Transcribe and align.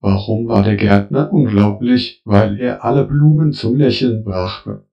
Warum 0.00 0.46
war 0.48 0.62
der 0.62 0.76
Gärtner 0.76 1.32
unglaublich? 1.32 2.22
Weil 2.24 2.60
er 2.60 2.84
alle 2.84 3.04
Blumen 3.04 3.52
zum 3.52 3.76
Lächeln 3.76 4.24
brachte. 4.24 4.87